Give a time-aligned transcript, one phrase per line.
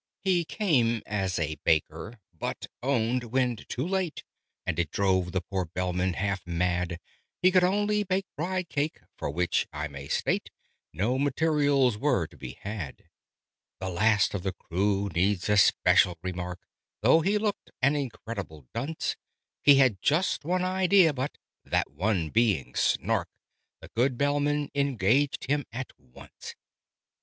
[0.23, 4.23] He came as a Baker: but owned, when too late
[4.65, 6.99] And it drove the poor Bellman half mad
[7.39, 10.49] He could only bake Bridecake for which, I may state,
[10.91, 13.11] No materials were to be had.
[13.79, 16.59] The last of the crew needs especial remark,
[17.03, 19.15] Though he looked an incredible dunce:
[19.61, 23.29] He had just one idea but, that one being "Snark,"
[23.81, 26.55] The good Bellman engaged him at once.